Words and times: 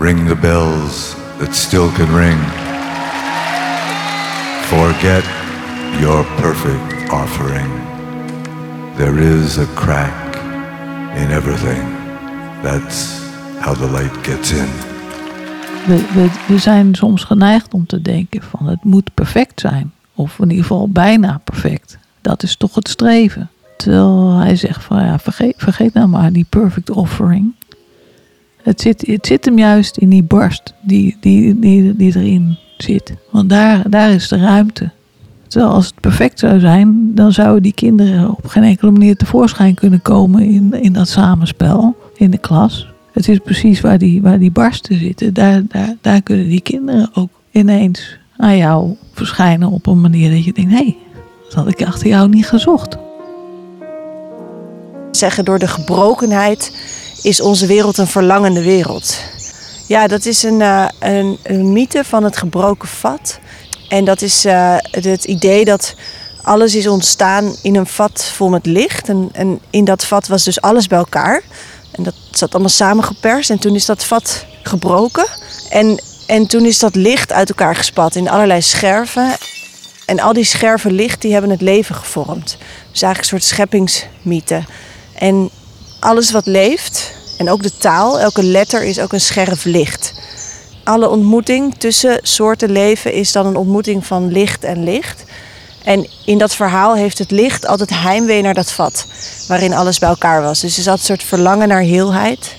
ring 0.00 0.26
the 0.28 0.34
bells 0.34 1.14
that 1.38 1.54
still 1.54 1.90
can 1.92 2.14
ring. 2.14 2.38
Forget 4.70 5.24
your 6.00 6.24
perfect 6.40 7.10
offering. 7.12 7.70
There 8.96 9.18
is 9.18 9.58
a 9.58 9.66
crack 9.74 10.36
in 11.16 11.30
everything. 11.30 11.82
That's 12.62 13.20
how 13.58 13.74
the 13.74 13.90
light 13.90 14.26
gets 14.26 14.50
in. 14.52 14.68
We, 16.46 16.58
zijn 16.58 16.94
soms 16.94 17.24
geneigd 17.24 17.74
om 17.74 17.86
te 17.86 18.02
denken 18.02 18.42
van 18.42 18.66
het 18.66 18.84
moet 18.84 19.14
perfect 19.14 19.60
zijn. 19.60 19.92
Of 20.14 20.38
in 20.38 20.50
ieder 20.50 20.64
geval 20.64 20.88
bijna 20.88 21.40
perfect. 21.44 21.98
Dat 22.20 22.42
is 22.42 22.56
toch 22.56 22.74
het 22.74 22.88
streven. 22.88 23.50
Terwijl 23.76 24.36
hij 24.36 24.56
zegt 24.56 24.84
van 24.84 25.04
ja, 25.04 25.18
vergeet, 25.18 25.54
vergeet 25.56 25.94
nou 25.94 26.08
maar 26.08 26.32
die 26.32 26.46
perfect 26.48 26.90
offering. 26.90 27.52
Het 28.62 28.80
zit, 28.80 29.06
het 29.06 29.26
zit 29.26 29.44
hem 29.44 29.58
juist 29.58 29.96
in 29.96 30.08
die 30.08 30.22
barst 30.22 30.74
die, 30.80 31.16
die, 31.20 31.58
die, 31.58 31.96
die 31.96 32.16
erin 32.16 32.58
zit. 32.76 33.14
Want 33.30 33.48
daar, 33.48 33.90
daar 33.90 34.10
is 34.10 34.28
de 34.28 34.36
ruimte. 34.36 34.90
Terwijl 35.46 35.72
als 35.72 35.86
het 35.86 36.00
perfect 36.00 36.38
zou 36.38 36.60
zijn, 36.60 37.14
dan 37.14 37.32
zouden 37.32 37.62
die 37.62 37.74
kinderen 37.74 38.30
op 38.30 38.46
geen 38.46 38.62
enkele 38.62 38.90
manier 38.90 39.16
tevoorschijn 39.16 39.74
kunnen 39.74 40.02
komen 40.02 40.42
in, 40.42 40.82
in 40.82 40.92
dat 40.92 41.08
samenspel 41.08 41.96
in 42.16 42.30
de 42.30 42.38
klas. 42.38 42.88
Het 43.12 43.28
is 43.28 43.38
precies 43.38 43.80
waar 43.80 43.98
die, 43.98 44.22
waar 44.22 44.38
die 44.38 44.50
barsten 44.50 44.98
zitten. 44.98 45.34
Daar, 45.34 45.62
daar, 45.68 45.96
daar 46.00 46.22
kunnen 46.22 46.48
die 46.48 46.60
kinderen 46.60 47.10
ook 47.14 47.30
ineens 47.50 48.18
aan 48.36 48.56
jou 48.56 48.96
verschijnen 49.12 49.70
op 49.70 49.86
een 49.86 50.00
manier 50.00 50.30
dat 50.30 50.44
je 50.44 50.52
denkt: 50.52 50.70
hé, 50.70 50.76
hey, 50.76 50.96
dat 51.44 51.54
had 51.54 51.68
ik 51.68 51.86
achter 51.86 52.08
jou 52.08 52.28
niet 52.28 52.46
gezocht. 52.46 52.96
Zeggen 55.10 55.44
door 55.44 55.58
de 55.58 55.68
gebrokenheid 55.68 56.72
is 57.22 57.40
onze 57.40 57.66
wereld 57.66 57.98
een 57.98 58.06
verlangende 58.06 58.62
wereld. 58.62 59.16
Ja, 59.86 60.06
dat 60.06 60.26
is 60.26 60.42
een, 60.42 60.60
uh, 60.60 60.88
een, 61.42 61.72
mythe 61.72 62.04
van 62.04 62.24
het 62.24 62.36
gebroken 62.36 62.88
vat. 62.88 63.38
En 63.88 64.04
dat 64.04 64.22
is 64.22 64.46
uh, 64.46 64.76
het 64.90 65.24
idee 65.24 65.64
dat 65.64 65.94
alles 66.42 66.74
is 66.74 66.86
ontstaan 66.86 67.56
in 67.62 67.76
een 67.76 67.86
vat 67.86 68.24
vol 68.34 68.48
met 68.48 68.66
licht. 68.66 69.08
En, 69.08 69.28
en 69.32 69.60
in 69.70 69.84
dat 69.84 70.04
vat 70.04 70.26
was 70.26 70.44
dus 70.44 70.60
alles 70.60 70.86
bij 70.86 70.98
elkaar. 70.98 71.42
En 71.92 72.02
dat 72.02 72.14
zat 72.30 72.52
allemaal 72.52 72.70
samengeperst. 72.70 73.50
En 73.50 73.58
toen 73.58 73.74
is 73.74 73.86
dat 73.86 74.04
vat 74.04 74.44
gebroken. 74.62 75.26
En, 75.70 76.02
en 76.26 76.46
toen 76.46 76.64
is 76.64 76.78
dat 76.78 76.94
licht 76.94 77.32
uit 77.32 77.48
elkaar 77.48 77.76
gespat 77.76 78.14
in 78.14 78.28
allerlei 78.28 78.62
scherven. 78.62 79.36
En 80.06 80.20
al 80.20 80.32
die 80.32 80.44
scherven 80.44 80.92
licht 80.92 81.20
die 81.22 81.32
hebben 81.32 81.50
het 81.50 81.60
leven 81.60 81.94
gevormd. 81.94 82.56
Dus 82.90 83.02
eigenlijk 83.02 83.18
een 83.18 83.40
soort 83.40 83.44
scheppingsmythe. 83.44 84.64
En 85.14 85.50
alles 86.00 86.30
wat 86.30 86.46
leeft, 86.46 87.09
en 87.40 87.50
ook 87.50 87.62
de 87.62 87.76
taal, 87.76 88.20
elke 88.20 88.42
letter 88.42 88.82
is 88.82 89.00
ook 89.00 89.12
een 89.12 89.20
scherf 89.20 89.64
licht. 89.64 90.12
Alle 90.84 91.08
ontmoeting 91.08 91.74
tussen 91.78 92.18
soorten 92.22 92.70
leven 92.70 93.12
is 93.12 93.32
dan 93.32 93.46
een 93.46 93.56
ontmoeting 93.56 94.06
van 94.06 94.32
licht 94.32 94.64
en 94.64 94.84
licht. 94.84 95.24
En 95.84 96.08
in 96.24 96.38
dat 96.38 96.54
verhaal 96.54 96.94
heeft 96.94 97.18
het 97.18 97.30
licht 97.30 97.66
altijd 97.66 97.90
heimwee 97.90 98.42
naar 98.42 98.54
dat 98.54 98.72
vat 98.72 99.06
waarin 99.48 99.74
alles 99.74 99.98
bij 99.98 100.08
elkaar 100.08 100.42
was. 100.42 100.60
Dus 100.60 100.76
er 100.76 100.82
zat 100.82 100.98
een 100.98 101.04
soort 101.04 101.22
verlangen 101.22 101.68
naar 101.68 101.80
heelheid. 101.80 102.56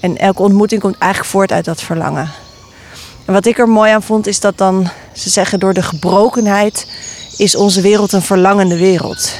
En 0.00 0.18
elke 0.18 0.42
ontmoeting 0.42 0.80
komt 0.80 0.98
eigenlijk 0.98 1.32
voort 1.32 1.52
uit 1.52 1.64
dat 1.64 1.82
verlangen. 1.82 2.30
En 3.24 3.32
wat 3.32 3.46
ik 3.46 3.58
er 3.58 3.68
mooi 3.68 3.92
aan 3.92 4.02
vond 4.02 4.26
is 4.26 4.40
dat 4.40 4.58
dan, 4.58 4.88
ze 5.12 5.30
zeggen, 5.30 5.60
door 5.60 5.74
de 5.74 5.82
gebrokenheid 5.82 6.86
is 7.36 7.56
onze 7.56 7.80
wereld 7.80 8.12
een 8.12 8.22
verlangende 8.22 8.76
wereld. 8.76 9.32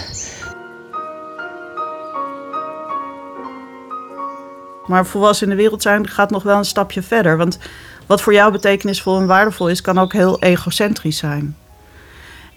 Maar 4.87 5.07
volwassen 5.07 5.51
in 5.51 5.57
de 5.57 5.63
wereld 5.63 5.83
zijn 5.83 6.09
gaat 6.09 6.31
nog 6.31 6.43
wel 6.43 6.59
een 6.59 6.65
stapje 6.65 7.03
verder. 7.03 7.37
Want 7.37 7.59
wat 8.07 8.21
voor 8.21 8.33
jou 8.33 8.53
betekenisvol 8.53 9.19
en 9.19 9.27
waardevol 9.27 9.69
is, 9.69 9.81
kan 9.81 9.99
ook 9.99 10.13
heel 10.13 10.41
egocentrisch 10.43 11.19
zijn. 11.19 11.57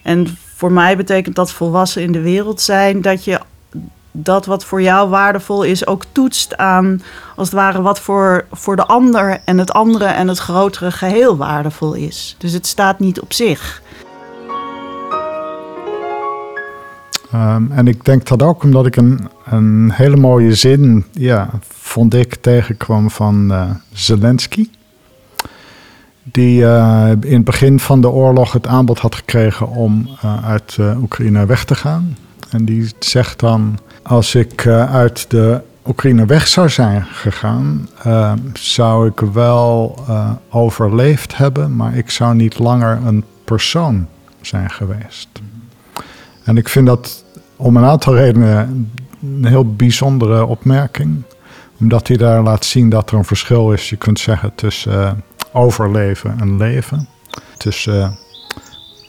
En 0.04 0.38
voor 0.56 0.72
mij 0.72 0.98
betekent 0.98 1.36
dat 1.36 1.52
volwassen 1.52 2.02
in 2.02 2.12
de 2.12 2.22
wereld 2.22 2.62
zijn 2.62 3.02
dat 3.02 3.24
je 3.24 3.40
dat 4.12 4.46
wat 4.46 4.66
voor 4.66 4.82
jou 4.82 5.10
waardevol 5.10 5.64
is 5.64 5.88
ook 5.88 6.04
toetst 6.12 6.58
aan, 6.58 7.02
als 7.36 7.48
het 7.48 7.58
ware, 7.58 7.82
wat 7.82 8.00
voor, 8.00 8.46
voor 8.52 8.76
de 8.76 8.86
ander 8.86 9.42
en 9.46 9.58
het 9.58 9.72
andere 9.72 10.06
en 10.06 10.28
het 10.28 10.38
grotere 10.38 10.92
geheel 10.92 11.38
waardevol 11.38 11.94
is. 11.94 12.36
Dus 12.38 12.54
het 12.54 12.68
staat 12.68 13.00
niet 13.00 13.22
op 13.22 13.34
zich. 13.34 13.82
Um, 17.34 17.72
en 17.72 17.88
ik 17.88 18.06
denk 18.06 18.28
dat 18.28 18.44
ook 18.44 18.64
omdat 18.64 18.86
ik 18.86 18.96
een, 18.96 19.30
een 19.46 19.92
hele 19.94 20.18
mooie 20.18 20.56
zin, 20.56 21.06
ja, 21.12 21.50
vond 21.90 22.14
ik, 22.14 22.36
tegenkwam 22.36 23.10
van 23.10 23.52
uh, 23.52 23.70
Zelensky. 23.94 24.70
Die 26.24 26.62
uh, 26.62 27.12
in 27.20 27.34
het 27.34 27.44
begin 27.44 27.80
van 27.80 28.02
de 28.02 28.10
oorlog 28.10 28.54
het 28.54 28.68
aanbod 28.68 29.00
had 29.00 29.16
gekregen 29.16 29.68
om 29.68 30.10
uh, 30.26 30.46
uit 30.46 30.78
Oekraïne 31.02 31.46
weg 31.46 31.66
te 31.66 31.76
gaan. 31.76 32.18
En 32.50 32.66
die 32.66 32.92
zegt 33.00 33.40
dan: 33.40 33.80
Als 34.04 34.36
ik 34.36 34.68
uit 34.68 35.32
de 35.32 35.62
Oekraïne 35.88 36.26
weg 36.26 36.48
zou 36.48 36.70
zijn 36.70 37.04
gegaan, 37.04 37.90
zou 38.54 39.08
ik 39.08 39.20
wel 39.20 40.00
overleefd 40.50 41.38
hebben, 41.38 41.76
maar 41.76 41.96
ik 41.96 42.10
zou 42.10 42.36
niet 42.36 42.60
langer 42.60 43.00
een 43.06 43.24
persoon 43.44 44.08
zijn 44.42 44.70
geweest. 44.70 45.30
En 46.44 46.58
ik 46.58 46.70
vind 46.70 46.86
dat 46.86 47.24
om 47.56 47.78
een 47.78 47.86
aantal 47.86 48.16
redenen 48.16 48.92
een 49.22 49.46
heel 49.46 49.76
bijzondere 49.76 50.46
opmerking. 50.46 51.24
Omdat 51.80 52.08
hij 52.08 52.18
daar 52.18 52.44
laat 52.44 52.66
zien 52.66 52.90
dat 52.90 53.12
er 53.12 53.18
een 53.18 53.26
verschil 53.26 53.72
is, 53.72 53.90
je 53.90 53.96
kunt 53.96 54.20
zeggen, 54.20 54.56
tussen 54.56 54.94
uh, 54.94 55.12
overleven 55.52 56.40
en 56.40 56.58
leven. 56.58 57.08
Tussen 57.58 58.00
uh, 58.00 58.10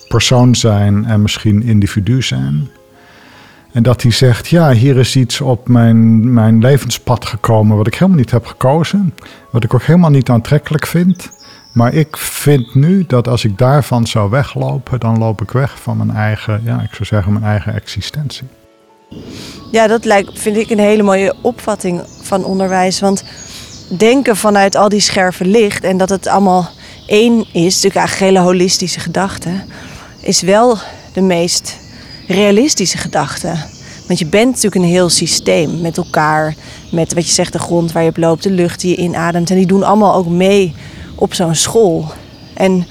persoon 0.09 0.55
zijn 0.55 1.05
en 1.05 1.23
misschien 1.23 1.63
individu 1.63 2.23
zijn. 2.23 2.71
En 3.73 3.83
dat 3.83 4.03
hij 4.03 4.11
zegt, 4.11 4.49
ja, 4.49 4.73
hier 4.73 4.97
is 4.97 5.17
iets 5.17 5.41
op 5.41 5.69
mijn, 5.69 6.33
mijn 6.33 6.59
levenspad 6.59 7.27
gekomen 7.27 7.77
wat 7.77 7.87
ik 7.87 7.95
helemaal 7.95 8.19
niet 8.19 8.31
heb 8.31 8.47
gekozen. 8.47 9.15
Wat 9.51 9.65
ik 9.65 9.75
ook 9.75 9.83
helemaal 9.83 10.11
niet 10.11 10.29
aantrekkelijk 10.29 10.87
vind. 10.87 11.31
Maar 11.73 11.95
ik 11.95 12.17
vind 12.17 12.75
nu 12.75 13.05
dat 13.07 13.29
als 13.29 13.45
ik 13.45 13.59
daarvan 13.59 14.07
zou 14.07 14.31
weglopen, 14.31 15.01
dan 15.01 15.19
loop 15.19 15.43
ik 15.43 15.51
weg 15.51 15.81
van 15.81 15.97
mijn 15.97 16.11
eigen, 16.11 16.61
ja, 16.65 16.81
ik 16.81 16.91
zou 16.91 17.05
zeggen, 17.05 17.33
mijn 17.33 17.45
eigen 17.45 17.75
existentie. 17.75 18.49
Ja, 19.71 19.87
dat 19.87 20.05
lijkt, 20.05 20.39
vind 20.39 20.57
ik 20.57 20.71
een 20.71 20.79
hele 20.79 21.03
mooie 21.03 21.35
opvatting 21.43 22.03
van 22.31 22.45
onderwijs. 22.45 23.01
Want 23.01 23.23
denken 23.89 24.37
vanuit 24.37 24.77
al 24.77 24.89
die 24.89 25.01
scherven 25.01 25.47
licht 25.47 25.85
en 25.85 25.97
dat 25.97 26.09
het 26.09 26.27
allemaal 26.27 26.71
één 27.07 27.39
is, 27.53 27.75
natuurlijk 27.75 27.97
eigenlijk 27.97 28.33
hele 28.33 28.47
holistische 28.47 29.01
gedachte, 29.01 29.51
is 30.21 30.41
wel 30.41 30.79
de 31.13 31.21
meest 31.21 31.77
realistische 32.27 32.99
gedachte. 32.99 33.53
Want 34.07 34.19
je 34.19 34.27
bent 34.27 34.47
natuurlijk 34.47 34.75
een 34.75 34.91
heel 34.91 35.09
systeem 35.09 35.81
met 35.81 35.97
elkaar, 35.97 36.55
met 36.91 37.15
wat 37.15 37.27
je 37.27 37.33
zegt, 37.33 37.53
de 37.53 37.59
grond 37.59 37.93
waar 37.93 38.03
je 38.03 38.09
op 38.09 38.17
loopt, 38.17 38.43
de 38.43 38.51
lucht 38.51 38.81
die 38.81 38.91
je 38.91 39.03
inademt. 39.03 39.51
En 39.51 39.57
die 39.57 39.67
doen 39.67 39.83
allemaal 39.83 40.15
ook 40.15 40.27
mee 40.27 40.75
op 41.15 41.35
zo'n 41.35 41.55
school. 41.55 42.13
En 42.55 42.87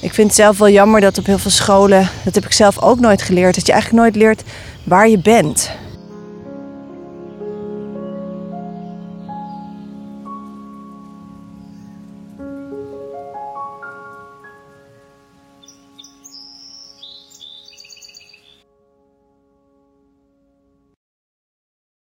ik 0.00 0.14
vind 0.14 0.26
het 0.26 0.36
zelf 0.36 0.58
wel 0.58 0.68
jammer 0.68 1.00
dat 1.00 1.18
op 1.18 1.26
heel 1.26 1.38
veel 1.38 1.50
scholen, 1.50 2.08
dat 2.24 2.34
heb 2.34 2.44
ik 2.44 2.52
zelf 2.52 2.80
ook 2.80 3.00
nooit 3.00 3.22
geleerd, 3.22 3.54
dat 3.54 3.66
je 3.66 3.72
eigenlijk 3.72 4.02
nooit 4.02 4.16
leert 4.16 4.42
waar 4.84 5.08
je 5.08 5.18
bent. 5.18 5.70